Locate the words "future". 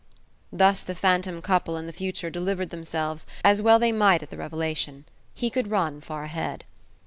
1.93-2.31